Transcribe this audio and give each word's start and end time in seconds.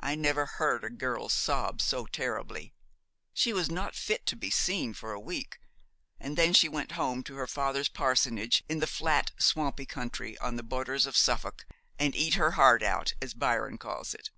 I 0.00 0.14
never 0.14 0.46
heard 0.46 0.82
a 0.82 0.88
girl 0.88 1.28
sob 1.28 1.82
so 1.82 2.06
terribly. 2.06 2.72
She 3.34 3.52
was 3.52 3.70
not 3.70 3.94
fit 3.94 4.24
to 4.28 4.34
be 4.34 4.48
seen 4.48 4.94
for 4.94 5.12
a 5.12 5.20
week, 5.20 5.60
and 6.18 6.38
then 6.38 6.54
she 6.54 6.70
went 6.70 6.92
home 6.92 7.22
to 7.24 7.34
her 7.34 7.46
father's 7.46 7.90
parsonage 7.90 8.64
in 8.70 8.78
the 8.78 8.86
flat 8.86 9.32
swampy 9.36 9.84
country 9.84 10.38
on 10.38 10.56
the 10.56 10.62
borders 10.62 11.04
of 11.04 11.18
Suffolk, 11.18 11.66
and 11.98 12.16
eat 12.16 12.32
her 12.32 12.52
heart, 12.52 12.82
as 13.20 13.34
Byron 13.34 13.76
calls 13.76 14.14
it. 14.14 14.30